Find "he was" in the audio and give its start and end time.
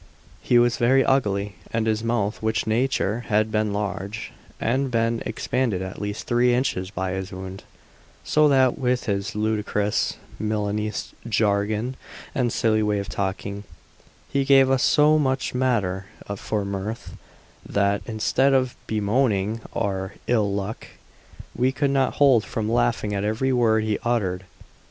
0.41-0.77